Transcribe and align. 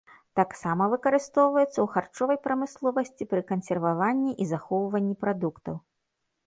Таксама 0.39 0.87
выкарыстоўваюцца 0.93 1.67
ў 1.81 1.85
харчовай 1.97 2.41
прамысловасці 2.47 3.23
пры 3.35 3.41
кансерваванні 3.53 4.31
і 4.41 4.53
захоўванні 4.55 5.15
прадуктаў. 5.25 5.75